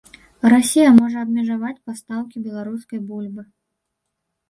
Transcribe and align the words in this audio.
Расія 0.53 0.93
можа 0.99 1.17
абмежаваць 1.27 1.75
пастаўкі 1.87 2.45
беларускай 2.49 2.99
бульбы. 3.11 3.51